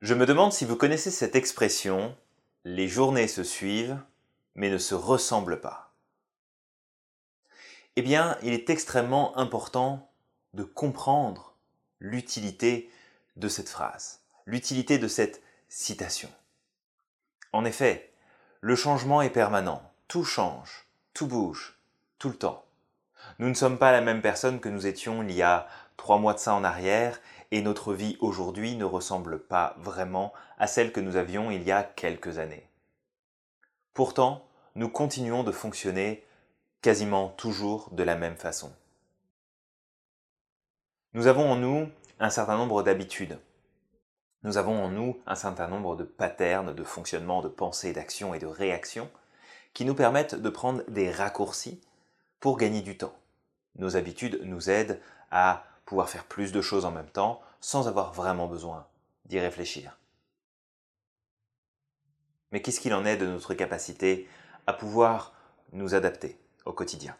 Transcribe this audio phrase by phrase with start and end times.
[0.00, 2.16] Je me demande si vous connaissez cette expression
[2.64, 3.98] les journées se suivent
[4.54, 5.92] mais ne se ressemblent pas.
[7.96, 10.08] Eh bien, il est extrêmement important
[10.54, 11.56] de comprendre
[11.98, 12.92] l'utilité
[13.36, 16.30] de cette phrase, l'utilité de cette citation.
[17.52, 18.12] En effet,
[18.60, 21.76] le changement est permanent, tout change, tout bouge,
[22.20, 22.64] tout le temps.
[23.40, 26.34] Nous ne sommes pas la même personne que nous étions il y a trois mois
[26.34, 27.20] de ça en arrière,
[27.50, 31.72] et notre vie aujourd'hui ne ressemble pas vraiment à celle que nous avions il y
[31.72, 32.68] a quelques années.
[33.94, 36.24] Pourtant, nous continuons de fonctionner
[36.82, 38.72] quasiment toujours de la même façon.
[41.14, 41.88] Nous avons en nous
[42.20, 43.38] un certain nombre d'habitudes.
[44.44, 48.38] Nous avons en nous un certain nombre de patterns de fonctionnement, de pensée, d'action et
[48.38, 49.10] de réaction
[49.74, 51.80] qui nous permettent de prendre des raccourcis
[52.40, 53.16] pour gagner du temps.
[53.76, 58.12] Nos habitudes nous aident à pouvoir faire plus de choses en même temps sans avoir
[58.12, 58.86] vraiment besoin
[59.24, 59.98] d'y réfléchir.
[62.52, 64.28] Mais qu'est-ce qu'il en est de notre capacité
[64.66, 65.32] à pouvoir
[65.72, 67.16] nous adapter au quotidien?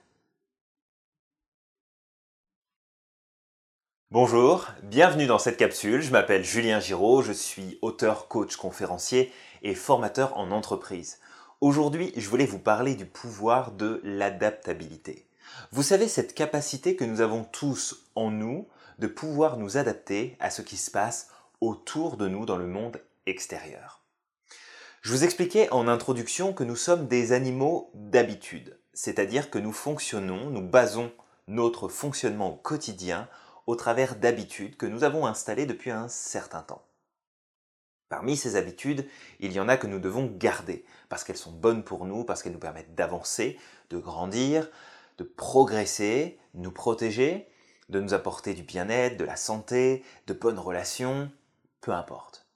[4.10, 6.02] Bonjour, bienvenue dans cette capsule.
[6.02, 11.20] Je m'appelle Julien Giraud, je suis auteur, coach, conférencier et formateur en entreprise.
[11.62, 15.27] Aujourd'hui, je voulais vous parler du pouvoir de l'adaptabilité.
[15.72, 18.68] Vous savez, cette capacité que nous avons tous en nous
[18.98, 21.28] de pouvoir nous adapter à ce qui se passe
[21.60, 24.02] autour de nous dans le monde extérieur.
[25.02, 30.50] Je vous expliquais en introduction que nous sommes des animaux d'habitude, c'est-à-dire que nous fonctionnons,
[30.50, 31.12] nous basons
[31.46, 33.28] notre fonctionnement quotidien
[33.66, 36.82] au travers d'habitudes que nous avons installées depuis un certain temps.
[38.08, 39.06] Parmi ces habitudes,
[39.38, 42.42] il y en a que nous devons garder, parce qu'elles sont bonnes pour nous, parce
[42.42, 43.58] qu'elles nous permettent d'avancer,
[43.90, 44.70] de grandir,
[45.18, 47.48] de progresser, nous protéger,
[47.88, 51.30] de nous apporter du bien-être, de la santé, de bonnes relations,
[51.80, 52.46] peu importe.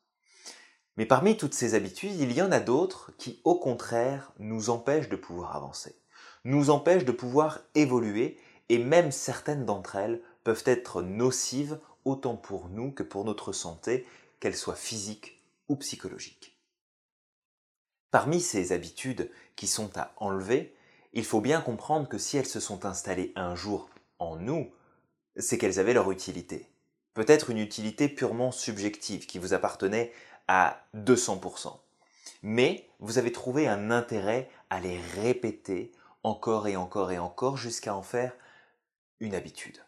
[0.97, 5.09] Mais parmi toutes ces habitudes, il y en a d'autres qui, au contraire, nous empêchent
[5.09, 5.97] de pouvoir avancer,
[6.45, 12.69] nous empêchent de pouvoir évoluer, et même certaines d'entre elles peuvent être nocives autant pour
[12.69, 14.07] nous que pour notre santé,
[14.41, 16.59] qu'elle soit physique ou psychologique.
[18.11, 20.75] Parmi ces habitudes qui sont à enlever,
[21.13, 24.71] il faut bien comprendre que si elles se sont installées un jour en nous,
[25.37, 26.69] c'est qu'elles avaient leur utilité.
[27.15, 30.13] Peut-être une utilité purement subjective qui vous appartenait
[30.49, 31.77] à 200%.
[32.43, 35.93] Mais vous avez trouvé un intérêt à les répéter
[36.23, 38.33] encore et encore et encore jusqu'à en faire
[39.21, 39.79] une habitude.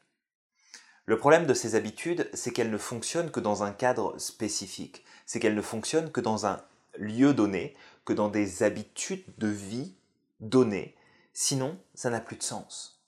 [1.07, 5.39] Le problème de ces habitudes, c'est qu'elles ne fonctionnent que dans un cadre spécifique, c'est
[5.39, 6.63] qu'elles ne fonctionnent que dans un
[6.97, 7.75] lieu donné,
[8.05, 9.95] que dans des habitudes de vie
[10.41, 10.95] données.
[11.35, 13.03] Sinon, ça n'a plus de sens.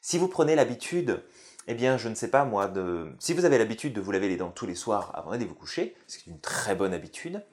[0.00, 1.22] Si vous prenez l'habitude
[1.68, 3.12] eh bien, je ne sais pas moi, de...
[3.18, 5.54] si vous avez l'habitude de vous laver les dents tous les soirs avant d'aller vous
[5.54, 7.44] coucher, c'est une très bonne habitude,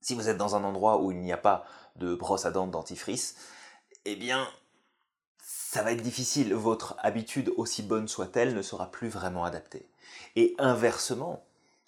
[0.00, 1.64] si vous êtes dans un endroit où il n'y a pas
[1.96, 3.36] de brosse à dents dentifrice,
[4.04, 4.48] eh bien,
[5.42, 6.54] ça va être difficile.
[6.54, 9.88] Votre habitude, aussi bonne soit-elle, ne sera plus vraiment adaptée.
[10.34, 11.44] Et inversement,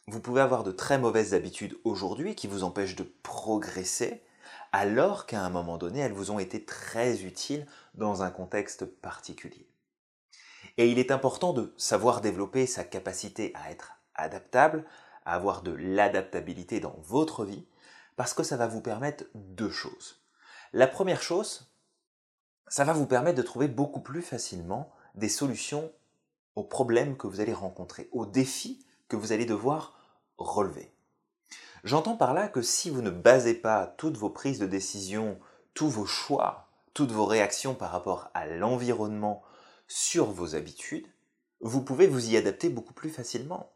[0.07, 4.23] vous pouvez avoir de très mauvaises habitudes aujourd'hui qui vous empêchent de progresser,
[4.73, 9.69] alors qu'à un moment donné, elles vous ont été très utiles dans un contexte particulier.
[10.79, 14.85] Et il est important de savoir développer sa capacité à être adaptable,
[15.27, 17.67] à avoir de l'adaptabilité dans votre vie,
[18.17, 20.23] parce que ça va vous permettre deux choses.
[20.73, 21.71] La première chose,
[22.69, 25.93] ça va vous permettre de trouver beaucoup plus facilement des solutions
[26.57, 29.99] aux problèmes que vous allez rencontrer, aux défis que vous allez devoir
[30.39, 30.92] relever.
[31.85, 35.39] J'entends par là que si vous ne basez pas toutes vos prises de décision,
[35.75, 39.43] tous vos choix, toutes vos réactions par rapport à l'environnement
[39.89, 41.07] sur vos habitudes,
[41.61, 43.73] vous pouvez vous y adapter beaucoup plus facilement.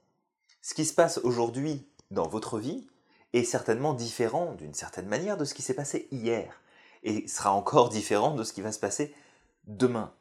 [0.63, 2.87] Ce qui se passe aujourd'hui dans votre vie
[3.33, 6.61] est certainement différent d'une certaine manière de ce qui s'est passé hier,
[7.03, 9.15] et sera encore différent de ce qui va se passer
[9.67, 10.13] demain.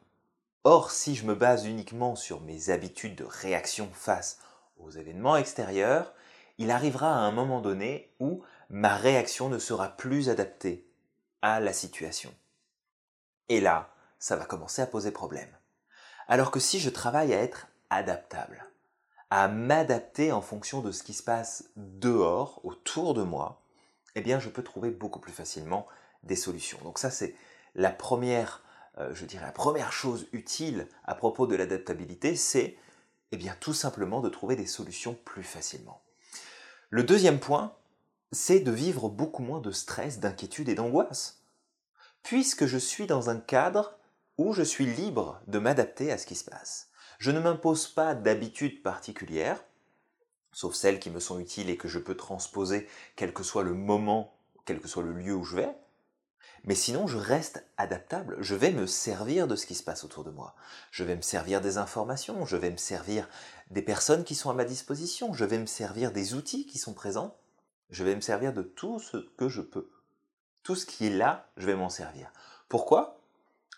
[0.64, 4.38] Or, si je me base uniquement sur mes habitudes de réaction face
[4.78, 6.12] aux événements extérieurs,
[6.58, 10.88] il arrivera à un moment donné où ma réaction ne sera plus adaptée
[11.42, 12.34] à la situation.
[13.48, 15.54] Et là, ça va commencer à poser problème.
[16.28, 18.64] Alors que si je travaille à être adaptable,
[19.30, 23.60] à m'adapter en fonction de ce qui se passe dehors, autour de moi,
[24.14, 25.86] eh bien je peux trouver beaucoup plus facilement
[26.22, 26.78] des solutions.
[26.82, 27.34] Donc ça c'est
[27.74, 28.64] la première,
[28.98, 32.76] euh, je dirais la première chose utile à propos de l'adaptabilité, c'est
[33.32, 36.00] eh bien tout simplement de trouver des solutions plus facilement.
[36.90, 37.74] Le deuxième point,
[38.30, 41.42] c'est de vivre beaucoup moins de stress, d'inquiétude et d'angoisse.
[42.22, 43.98] Puisque je suis dans un cadre
[44.38, 46.90] où je suis libre de m'adapter à ce qui se passe.
[47.18, 49.64] Je ne m'impose pas d'habitude particulière.
[50.52, 53.74] sauf celles qui me sont utiles et que je peux transposer quel que soit le
[53.74, 55.74] moment, quel que soit le lieu où je vais.
[56.64, 60.24] Mais sinon, je reste adaptable, je vais me servir de ce qui se passe autour
[60.24, 60.54] de moi.
[60.90, 63.28] Je vais me servir des informations, je vais me servir
[63.70, 66.94] des personnes qui sont à ma disposition, je vais me servir des outils qui sont
[66.94, 67.36] présents,
[67.90, 69.90] je vais me servir de tout ce que je peux.
[70.62, 72.32] Tout ce qui est là, je vais m'en servir.
[72.68, 73.20] Pourquoi?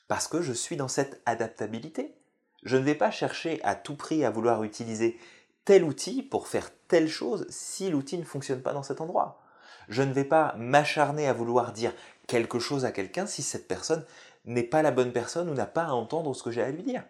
[0.06, 2.14] Parce que je suis dans cette adaptabilité.
[2.62, 5.18] Je ne vais pas chercher à tout prix à vouloir utiliser
[5.66, 9.42] tel outil pour faire telle chose si l'outil ne fonctionne pas dans cet endroit.
[9.88, 11.92] Je ne vais pas m'acharner à vouloir dire
[12.28, 14.06] quelque chose à quelqu'un si cette personne
[14.44, 16.84] n'est pas la bonne personne ou n'a pas à entendre ce que j'ai à lui
[16.84, 17.04] dire.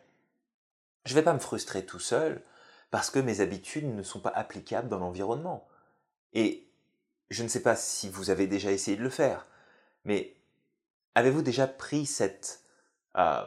[1.05, 2.43] Je ne vais pas me frustrer tout seul
[2.91, 5.69] parce que mes habitudes ne sont pas applicables dans l'environnement.
[6.33, 6.67] Et
[7.31, 9.47] je ne sais pas si vous avez déjà essayé de le faire,
[10.05, 10.35] mais
[11.15, 12.63] avez-vous déjà pris cette,
[13.17, 13.47] euh,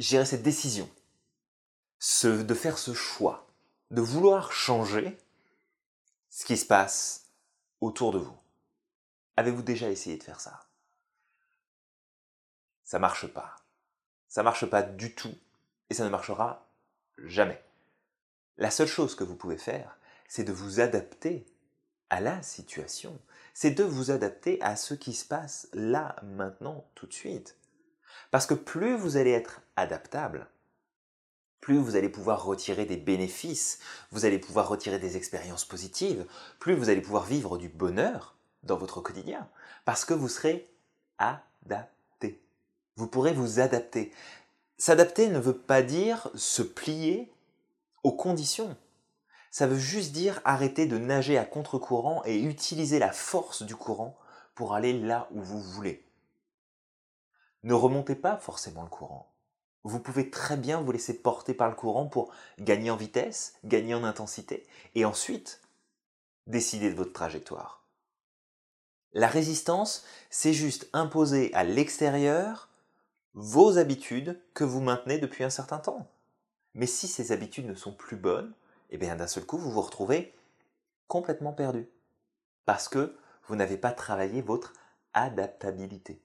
[0.00, 0.88] cette décision,
[2.24, 3.46] de faire ce choix,
[3.90, 5.18] de vouloir changer
[6.30, 7.26] ce qui se passe
[7.80, 8.36] autour de vous?
[9.38, 10.58] Avez-vous déjà essayé de faire ça?
[12.82, 13.54] Ça marche pas.
[14.26, 15.32] Ça marche pas du tout
[15.90, 16.66] et ça ne marchera
[17.18, 17.62] jamais.
[18.56, 19.96] La seule chose que vous pouvez faire,
[20.26, 21.46] c'est de vous adapter
[22.10, 23.16] à la situation.
[23.54, 27.56] C'est de vous adapter à ce qui se passe là, maintenant, tout de suite.
[28.32, 30.48] Parce que plus vous allez être adaptable,
[31.60, 33.78] plus vous allez pouvoir retirer des bénéfices,
[34.10, 36.26] vous allez pouvoir retirer des expériences positives,
[36.58, 39.48] plus vous allez pouvoir vivre du bonheur, dans votre quotidien,
[39.84, 40.70] parce que vous serez
[41.18, 42.42] adapté.
[42.96, 44.12] Vous pourrez vous adapter.
[44.76, 47.32] S'adapter ne veut pas dire se plier
[48.02, 48.76] aux conditions.
[49.50, 54.16] Ça veut juste dire arrêter de nager à contre-courant et utiliser la force du courant
[54.54, 56.04] pour aller là où vous voulez.
[57.62, 59.32] Ne remontez pas forcément le courant.
[59.84, 63.94] Vous pouvez très bien vous laisser porter par le courant pour gagner en vitesse, gagner
[63.94, 65.60] en intensité, et ensuite
[66.46, 67.84] décider de votre trajectoire.
[69.14, 72.68] La résistance, c'est juste imposer à l'extérieur
[73.34, 76.10] vos habitudes que vous maintenez depuis un certain temps.
[76.74, 78.52] Mais si ces habitudes ne sont plus bonnes,
[78.90, 80.34] eh bien d'un seul coup, vous vous retrouvez
[81.06, 81.88] complètement perdu.
[82.66, 83.16] Parce que
[83.46, 84.74] vous n'avez pas travaillé votre
[85.14, 86.20] adaptabilité.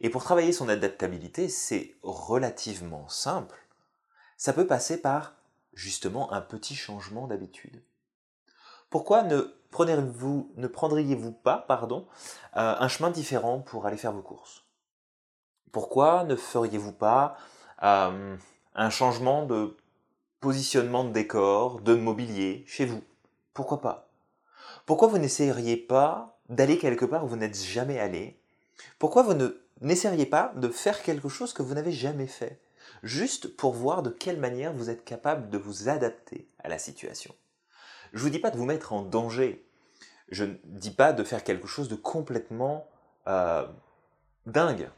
[0.00, 3.58] Et pour travailler son adaptabilité, c'est relativement simple.
[4.36, 5.34] Ça peut passer par
[5.72, 7.82] justement un petit changement d'habitude.
[8.90, 9.40] Pourquoi ne,
[9.70, 12.06] prendriez-vous pas pardon,
[12.56, 14.64] euh, un chemin différent pour aller faire vos courses?
[15.72, 17.36] Pourquoi ne feriez-vous pas
[17.82, 18.36] euh,
[18.74, 19.76] un changement de
[20.40, 23.02] positionnement de décor, de mobilier chez vous?
[23.52, 24.08] Pourquoi pas?
[24.86, 28.40] Pourquoi vous n'essayeriez pas d'aller quelque part où vous n'êtes jamais allé?
[28.98, 29.48] Pourquoi vous ne
[29.80, 32.60] n'essayeriez pas de faire quelque chose que vous n'avez jamais fait?
[33.02, 37.34] Juste pour voir de quelle manière vous êtes capable de vous adapter à la situation.
[38.12, 39.64] Je ne vous dis pas de vous mettre en danger.
[40.28, 42.88] Je ne dis pas de faire quelque chose de complètement
[43.28, 43.66] euh,
[44.46, 44.90] dingue.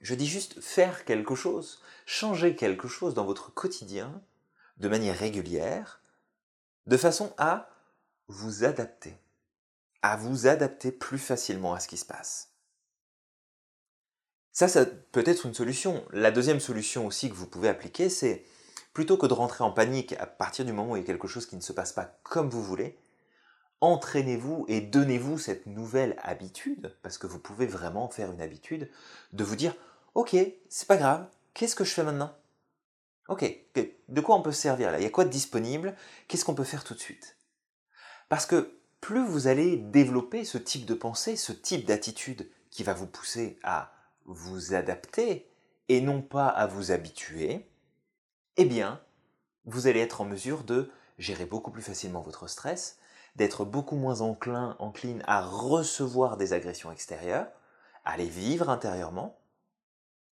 [0.00, 4.22] Je dis juste faire quelque chose, changer quelque chose dans votre quotidien
[4.76, 6.00] de manière régulière,
[6.86, 7.68] de façon à
[8.28, 9.16] vous adapter,
[10.02, 12.52] à vous adapter plus facilement à ce qui se passe.
[14.52, 16.04] Ça, ça peut être une solution.
[16.12, 18.44] La deuxième solution aussi que vous pouvez appliquer, c'est
[18.92, 21.28] plutôt que de rentrer en panique à partir du moment où il y a quelque
[21.28, 22.98] chose qui ne se passe pas comme vous voulez,
[23.80, 28.90] entraînez-vous et donnez-vous cette nouvelle habitude, parce que vous pouvez vraiment faire une habitude,
[29.32, 29.74] de vous dire,
[30.14, 30.36] ok,
[30.68, 32.34] c'est pas grave, qu'est-ce que je fais maintenant?
[33.28, 33.44] Ok,
[34.08, 34.98] de quoi on peut se servir là?
[34.98, 35.94] Il y a quoi de disponible?
[36.26, 37.36] Qu'est-ce qu'on peut faire tout de suite?
[38.28, 42.94] Parce que plus vous allez développer ce type de pensée, ce type d'attitude qui va
[42.94, 43.92] vous pousser à
[44.24, 45.46] vous adapter
[45.88, 47.67] et non pas à vous habituer,
[48.58, 49.00] eh bien,
[49.64, 52.98] vous allez être en mesure de gérer beaucoup plus facilement votre stress,
[53.36, 57.46] d'être beaucoup moins enclin, encline à recevoir des agressions extérieures,
[58.04, 59.38] à les vivre intérieurement.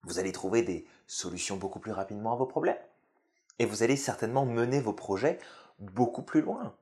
[0.05, 2.79] Vous allez trouver des solutions beaucoup plus rapidement à vos problèmes.
[3.59, 5.39] Et vous allez certainement mener vos projets
[5.79, 6.75] beaucoup plus loin.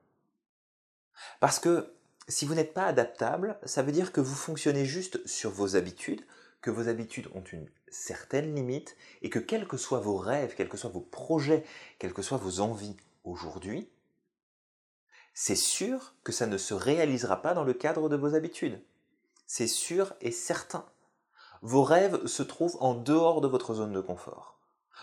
[1.41, 1.93] Parce que
[2.29, 6.25] si vous n'êtes pas adaptable, ça veut dire que vous fonctionnez juste sur vos habitudes,
[6.63, 10.69] que vos habitudes ont une certaine limite et que quels que soient vos rêves, quels
[10.69, 11.63] que soient vos projets,
[11.99, 13.89] quelles que soient vos envies aujourd'hui,
[15.33, 18.81] c'est sûr que ça ne se réalisera pas dans le cadre de vos habitudes.
[19.45, 20.85] C'est sûr et certain.
[21.61, 24.57] Vos rêves se trouvent en dehors de votre zone de confort.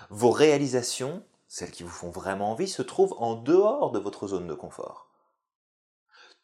[0.08, 4.46] Vos réalisations, celles qui vous font vraiment envie, se trouvent en dehors de votre zone
[4.46, 5.10] de confort.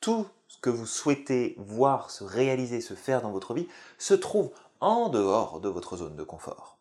[0.01, 3.69] Tout ce que vous souhaitez voir se réaliser, se faire dans votre vie,
[3.99, 6.79] se trouve en dehors de votre zone de confort.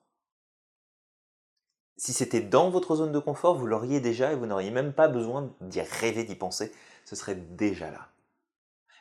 [1.97, 5.07] Si c'était dans votre zone de confort, vous l'auriez déjà et vous n'auriez même pas
[5.07, 6.73] besoin d'y rêver, d'y penser.
[7.05, 8.09] Ce serait déjà là.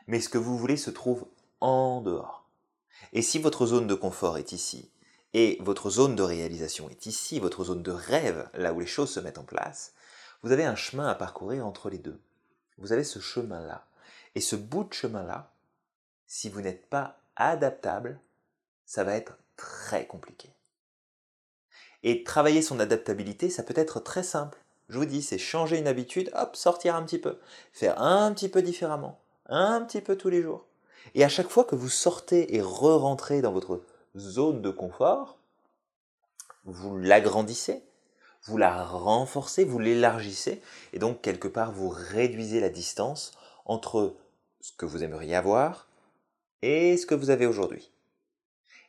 [0.06, 1.26] Mais ce que vous voulez se trouve
[1.60, 2.44] en dehors.
[3.12, 4.90] Et si votre zone de confort est ici,
[5.32, 9.10] et votre zone de réalisation est ici, votre zone de rêve, là où les choses
[9.10, 9.94] se mettent en place,
[10.42, 12.20] vous avez un chemin à parcourir entre les deux.
[12.78, 13.86] Vous avez ce chemin-là.
[14.36, 15.50] Et ce bout de chemin-là,
[16.26, 18.20] si vous n'êtes pas adaptable,
[18.86, 20.50] ça va être très compliqué.
[22.02, 24.58] Et travailler son adaptabilité, ça peut être très simple.
[24.88, 27.38] Je vous dis, c'est changer une habitude, hop, sortir un petit peu,
[27.72, 30.66] faire un petit peu différemment, un petit peu tous les jours.
[31.14, 33.82] Et à chaque fois que vous sortez et re-rentrez dans votre
[34.16, 35.38] zone de confort,
[36.64, 37.82] vous l'agrandissez,
[38.44, 40.60] vous la renforcez, vous l'élargissez,
[40.92, 43.32] et donc quelque part vous réduisez la distance
[43.64, 44.14] entre
[44.60, 45.88] ce que vous aimeriez avoir
[46.62, 47.90] et ce que vous avez aujourd'hui.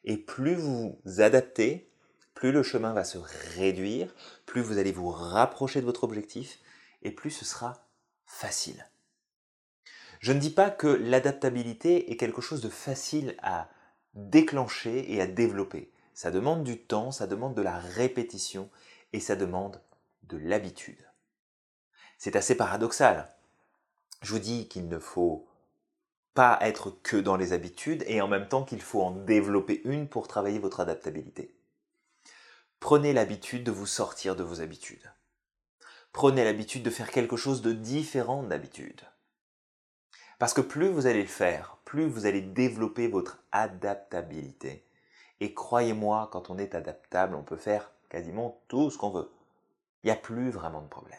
[0.05, 1.89] Et plus vous vous adaptez,
[2.33, 3.17] plus le chemin va se
[3.57, 4.13] réduire,
[4.45, 6.59] plus vous allez vous rapprocher de votre objectif,
[7.01, 7.85] et plus ce sera
[8.25, 8.88] facile.
[10.19, 13.69] Je ne dis pas que l'adaptabilité est quelque chose de facile à
[14.13, 15.91] déclencher et à développer.
[16.13, 18.69] Ça demande du temps, ça demande de la répétition
[19.12, 19.81] et ça demande
[20.24, 21.03] de l'habitude.
[22.17, 23.29] C'est assez paradoxal.
[24.21, 25.45] Je vous dis qu'il ne faut
[26.36, 30.08] pas être que dans les habitudes et en même temps qu'il faut en développer une
[30.08, 31.56] pour travailler votre adaptabilité.
[32.80, 35.12] Prenez l'habitude de vous sortir de vos habitudes.
[36.12, 39.01] Prenez l'habitude de faire quelque chose de différent d'habitude.
[40.38, 44.86] Parce que plus vous allez le faire, plus vous allez développer votre adaptabilité.
[45.39, 49.32] Et croyez-moi, quand on est adaptable, on peut faire quasiment tout ce qu'on veut.
[50.04, 51.18] Il n'y a plus vraiment de problème.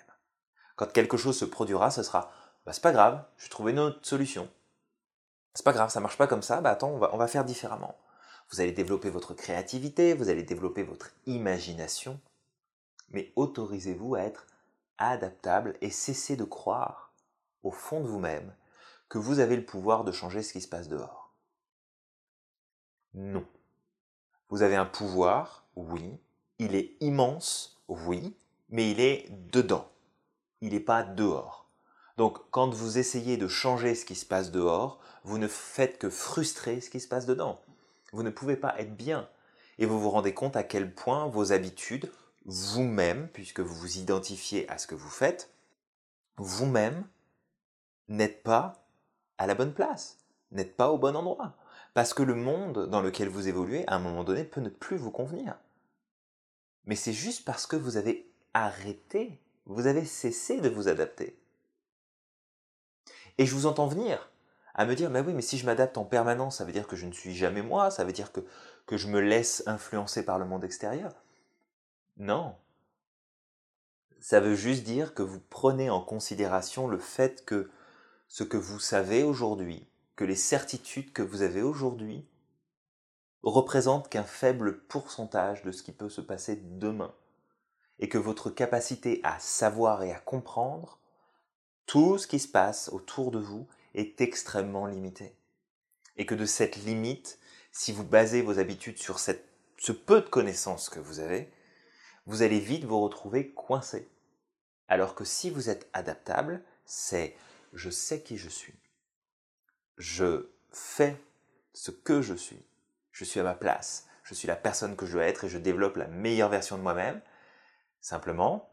[0.77, 2.31] Quand quelque chose se produira, ce sera
[2.67, 4.51] bah, c'est pas grave, je vais trouver une autre solution.
[5.57, 7.47] C'est pas grave, ça marche pas comme ça, bah attends, on va, on va faire
[7.47, 7.97] différemment.
[8.51, 12.21] Vous allez développer votre créativité, vous allez développer votre imagination,
[13.09, 14.47] mais autorisez-vous à être
[14.99, 17.11] adaptable et cessez de croire
[17.63, 18.55] au fond de vous-même
[19.09, 21.33] que vous avez le pouvoir de changer ce qui se passe dehors.
[23.15, 23.47] Non.
[24.51, 26.21] Vous avez un pouvoir, oui.
[26.59, 28.37] Il est immense, oui,
[28.69, 29.89] mais il est dedans.
[30.61, 31.66] Il n'est pas dehors.
[32.17, 36.09] Donc quand vous essayez de changer ce qui se passe dehors, vous ne faites que
[36.09, 37.61] frustrer ce qui se passe dedans.
[38.13, 39.29] Vous ne pouvez pas être bien.
[39.79, 42.11] Et vous vous rendez compte à quel point vos habitudes,
[42.47, 45.51] vous-même, puisque vous vous identifiez à ce que vous faites,
[46.39, 47.05] vous-même
[48.09, 48.87] n'êtes pas
[49.37, 50.19] à la bonne place,
[50.53, 51.57] n'êtes pas au bon endroit.
[51.93, 54.97] Parce que le monde dans lequel vous évoluez, à un moment donné, peut ne plus
[54.97, 55.59] vous convenir.
[56.85, 61.37] Mais c'est juste parce que vous avez arrêté, vous avez cessé de vous adapter.
[63.39, 64.31] Et je vous entends venir
[64.75, 66.97] à me dire, mais oui, mais si je m'adapte en permanence, ça veut dire que
[66.97, 68.41] je ne suis jamais moi, ça veut dire que,
[68.85, 71.15] que je me laisse influencer par le monde extérieur.
[72.19, 72.55] Non.
[74.21, 77.71] Ça veut juste dire que vous prenez en considération le fait que
[78.29, 82.27] ce que vous savez aujourd'hui, que les certitudes que vous avez aujourd'hui
[83.43, 87.15] représentent qu'un faible pourcentage de ce qui peut se passer demain,
[87.99, 90.99] et que votre capacité à savoir et à comprendre
[91.87, 95.35] tout ce qui se passe autour de vous est extrêmement limitée.
[96.17, 97.39] Et que de cette limite,
[97.73, 101.51] si vous basez vos habitudes sur cette, ce peu de connaissances que vous avez,
[102.27, 104.09] vous allez vite vous retrouver coincé.
[104.89, 107.37] Alors que si vous êtes adaptable, c'est
[107.73, 108.75] je sais qui je suis.
[109.97, 111.17] Je fais
[111.73, 112.65] ce que je suis.
[113.13, 114.07] Je suis à ma place.
[114.25, 116.83] Je suis la personne que je dois être et je développe la meilleure version de
[116.83, 117.21] moi-même.
[118.01, 118.71] Simplement,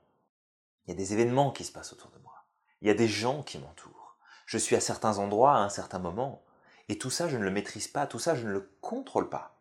[0.85, 2.22] il y a des événements qui se passent autour de moi.
[2.83, 4.17] Il y a des gens qui m'entourent.
[4.45, 6.43] Je suis à certains endroits à un certain moment.
[6.89, 8.05] Et tout ça, je ne le maîtrise pas.
[8.07, 9.57] Tout ça, je ne le contrôle pas.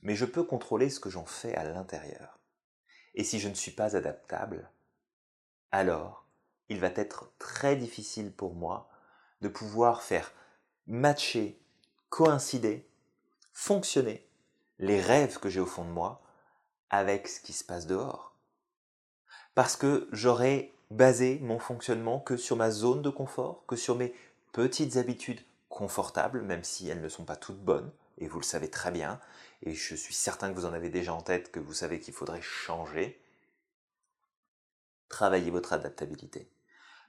[0.00, 2.38] Mais je peux contrôler ce que j'en fais à l'intérieur.
[3.14, 4.70] Et si je ne suis pas adaptable,
[5.70, 6.26] alors
[6.70, 8.88] il va être très difficile pour moi
[9.42, 10.32] de pouvoir faire
[10.86, 11.60] matcher,
[12.08, 12.88] coïncider,
[13.52, 14.26] fonctionner
[14.78, 16.22] les rêves que j'ai au fond de moi
[16.88, 18.34] avec ce qui se passe dehors.
[19.54, 24.14] Parce que j'aurais basé mon fonctionnement que sur ma zone de confort, que sur mes
[24.52, 28.70] petites habitudes confortables, même si elles ne sont pas toutes bonnes, et vous le savez
[28.70, 29.20] très bien,
[29.62, 32.14] et je suis certain que vous en avez déjà en tête, que vous savez qu'il
[32.14, 33.20] faudrait changer.
[35.08, 36.48] Travaillez votre adaptabilité.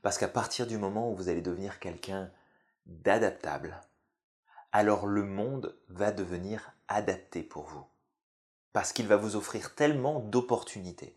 [0.02, 2.32] Parce qu'à partir du moment où vous allez devenir quelqu'un
[2.86, 3.82] d'adaptable,
[4.72, 7.86] alors le monde va devenir adapté pour vous.
[8.74, 11.16] Parce qu'il va vous offrir tellement d'opportunités,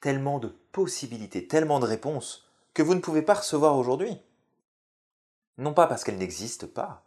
[0.00, 4.18] tellement de possibilités, tellement de réponses que vous ne pouvez pas recevoir aujourd'hui.
[5.58, 7.04] Non pas parce qu'elles n'existent pas,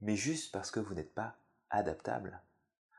[0.00, 1.36] mais juste parce que vous n'êtes pas
[1.70, 2.40] adaptable.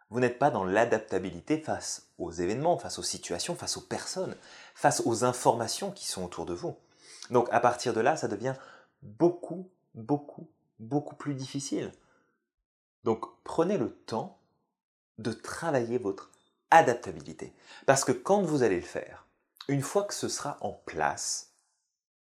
[0.10, 4.36] Vous n'êtes pas dans l'adaptabilité face aux événements, face aux situations, face aux personnes,
[4.74, 6.78] face aux informations qui sont autour de vous.
[7.32, 8.56] Donc à partir de là, ça devient
[9.02, 10.48] beaucoup, beaucoup,
[10.80, 11.92] beaucoup plus difficile.
[13.04, 14.40] Donc prenez le temps
[15.18, 16.32] de travailler votre
[16.75, 17.53] adaptabilité.
[17.86, 19.25] Parce que quand vous allez le faire,
[19.67, 21.53] une fois que ce sera en place,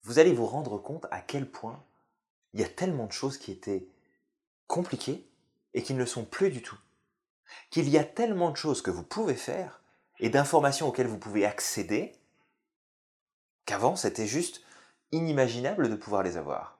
[0.02, 1.83] vous allez vous rendre compte à quel point
[2.52, 3.88] il y a tellement de choses qui étaient
[4.66, 5.28] compliquées
[5.75, 6.78] et qui ne le sont plus du tout.
[7.71, 9.81] Qu'il y a tellement de choses que vous pouvez faire
[10.19, 12.12] et d'informations auxquelles vous pouvez accéder
[13.66, 14.62] qu'avant c'était juste
[15.12, 16.78] inimaginable de pouvoir les avoir.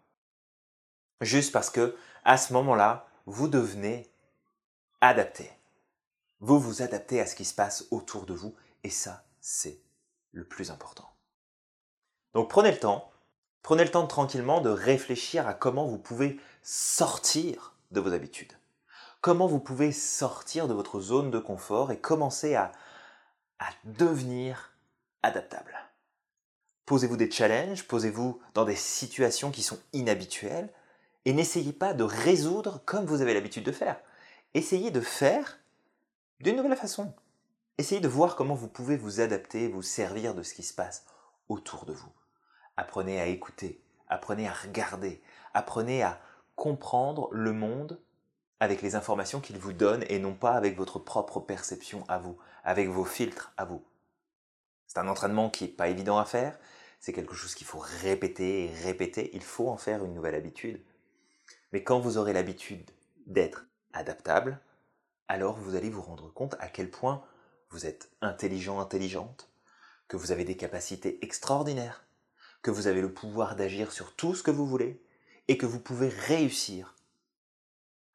[1.21, 4.11] Juste parce que à ce moment-là, vous devenez
[5.01, 5.51] adapté.
[6.47, 9.81] Vous vous adaptez à ce qui se passe autour de vous et ça, c'est
[10.31, 11.11] le plus important.
[12.35, 13.11] Donc prenez le temps,
[13.63, 18.53] prenez le temps tranquillement de réfléchir à comment vous pouvez sortir de vos habitudes.
[19.23, 22.71] Comment vous pouvez sortir de votre zone de confort et commencer à,
[23.59, 24.71] à devenir
[25.25, 25.75] adaptable.
[26.85, 30.73] Posez-vous des challenges, posez-vous dans des situations qui sont inhabituelles
[31.25, 34.01] et n'essayez pas de résoudre comme vous avez l'habitude de faire.
[34.55, 35.59] Essayez de faire
[36.41, 37.15] d'une nouvelle façon.
[37.79, 41.07] Essayez de voir comment vous pouvez vous adapter, vous servir de ce qui se passe
[41.49, 42.13] autour de vous.
[42.77, 45.23] Apprenez à écouter, apprenez à regarder,
[45.55, 46.21] apprenez à
[46.55, 48.01] comprendre le monde
[48.61, 52.37] avec les informations qu'il vous donne et non pas avec votre propre perception à vous,
[52.65, 53.83] avec vos filtres à vous.
[54.87, 56.59] C'est un entraînement qui n'est pas évident à faire,
[57.01, 60.83] c'est quelque chose qu'il faut répéter et répéter, il faut en faire une nouvelle habitude.
[61.73, 62.91] Mais quand vous aurez l'habitude
[63.27, 64.59] d'être adaptable,
[65.29, 67.25] alors vous allez vous rendre compte à quel point
[67.71, 69.51] vous êtes intelligent, intelligente,
[70.09, 72.05] que vous avez des capacités extraordinaires,
[72.63, 75.03] que vous avez le pouvoir d'agir sur tout ce que vous voulez,
[75.49, 76.95] et que vous pouvez réussir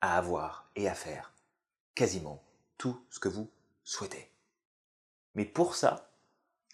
[0.02, 1.34] à avoir et à faire
[1.96, 2.44] quasiment
[2.78, 3.50] tout ce que vous
[3.84, 4.30] souhaitez.
[5.36, 6.10] Mais pour ça,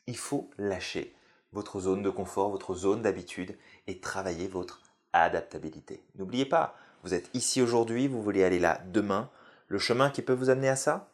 [0.08, 1.15] il faut lâcher
[1.51, 4.82] votre zone de confort, votre zone d'habitude et travailler votre
[5.13, 6.03] adaptabilité.
[6.15, 9.29] N'oubliez pas, vous êtes ici aujourd'hui, vous voulez aller là demain,
[9.68, 11.12] le chemin qui peut vous amener à ça?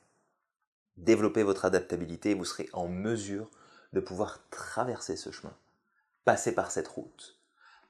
[0.97, 3.49] Développez votre adaptabilité vous serez en mesure
[3.93, 5.55] de pouvoir traverser ce chemin,
[6.23, 7.39] passer par cette route,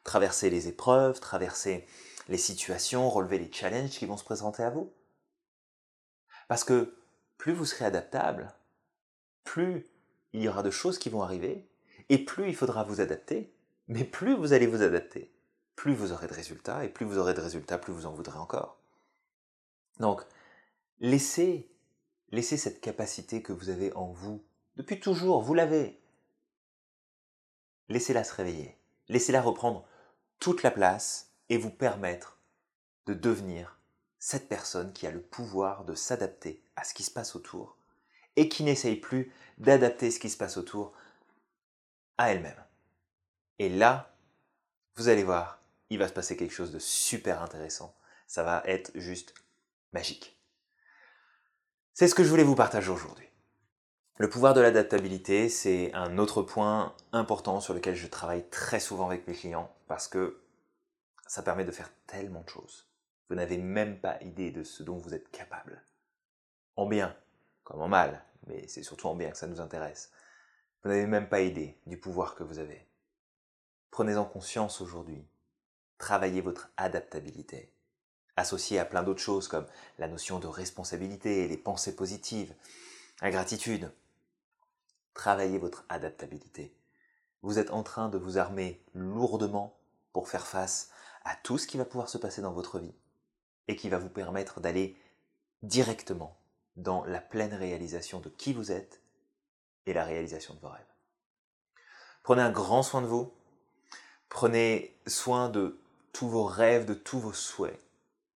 [0.04, 1.86] traverser les épreuves, traverser
[2.30, 4.94] les situations, relever les challenges qui vont se présenter à vous.
[6.48, 6.96] Parce que
[7.38, 8.54] plus vous serez adaptable,
[9.44, 9.86] plus
[10.34, 11.68] il y aura de choses qui vont arriver,
[12.10, 13.54] et plus il faudra vous adapter,
[13.88, 15.34] mais plus vous allez vous adapter,
[15.76, 18.38] plus vous aurez de résultats, et plus vous aurez de résultats, plus vous en voudrez
[18.38, 18.78] encore.
[21.00, 21.70] Laissez,
[22.32, 24.44] cette capacité que vous avez en vous,
[24.76, 26.00] depuis toujours, vous l'avez.
[27.90, 28.78] Laissez-la se réveiller.
[29.10, 29.86] Laissez-la reprendre
[30.40, 32.40] toute la place et vous permettre
[33.06, 33.80] de devenir
[34.18, 37.78] cette personne qui a le pouvoir de s'adapter à ce qui se passe autour
[38.36, 40.94] et qui n'essaye plus d'adapter ce qui se passe autour
[42.18, 42.64] à elle-même.
[43.60, 44.16] Et là,
[44.96, 47.96] vous allez voir, il va se passer quelque chose de super intéressant.
[48.28, 49.34] Ça va être juste
[49.92, 50.40] magique.
[51.96, 53.30] C'est ce que je voulais vous partager aujourd'hui.
[54.18, 59.06] Le pouvoir de l'adaptabilité, c'est un autre point important sur lequel je travaille très souvent
[59.06, 60.42] avec mes clients parce que
[61.28, 62.90] ça permet de faire tellement de choses.
[63.30, 65.84] Vous n'avez même pas idée de ce dont vous êtes capable.
[66.78, 67.16] En bien
[67.64, 70.12] comme en mal, mais c'est surtout en bien que ça nous intéresse.
[70.84, 72.88] Vous n'avez même pas idée du pouvoir que vous avez.
[73.92, 75.28] Prenez-en conscience aujourd'hui.
[76.00, 77.73] Travaillez votre adaptabilité
[78.36, 79.68] associé à plein d'autres choses comme
[80.00, 82.54] la notion de responsabilité, les pensées positives,
[83.22, 83.92] la gratitude.
[85.14, 86.74] Travaillez votre adaptabilité.
[87.42, 89.78] Vous êtes en train de vous armer lourdement
[90.12, 90.90] pour faire face
[91.24, 92.94] à tout ce qui va pouvoir se passer dans votre vie
[93.68, 94.98] et qui va vous permettre d'aller
[95.62, 96.38] directement
[96.76, 99.02] dans la pleine réalisation de qui vous êtes
[99.86, 100.82] et la réalisation de vos rêves.
[102.24, 103.32] Prenez un grand soin de vous,
[104.30, 105.80] prenez soin de
[106.14, 107.80] tous vos rêves, de tous vos souhaits,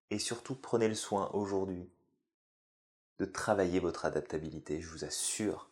[0.10, 1.90] et surtout, prenez le soin aujourd'hui
[3.20, 4.82] de travailler votre adaptabilité.
[4.82, 5.70] Je vous assure,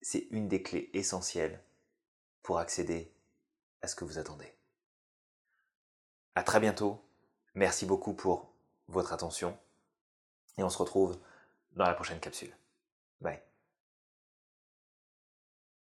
[0.00, 1.62] c'est une des clés essentielles
[2.42, 3.12] pour accéder
[3.82, 4.54] à ce que vous attendez.
[6.34, 7.02] À très bientôt.
[7.54, 8.52] Merci beaucoup pour
[8.86, 9.58] votre attention.
[10.56, 11.18] Et on se retrouve
[11.72, 12.56] dans la prochaine capsule.
[13.20, 13.47] Bye.